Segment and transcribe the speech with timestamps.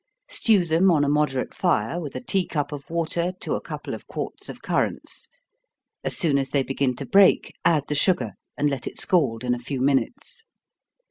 [0.27, 3.93] Stew them on a moderate fire, with a tea cup of water to a couple
[3.93, 5.29] of quarts of currants
[6.03, 9.53] as soon as they begin to break, add the sugar, and let it scald in
[9.53, 10.43] a few minutes.